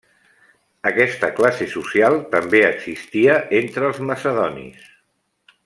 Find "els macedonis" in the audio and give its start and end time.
3.91-4.93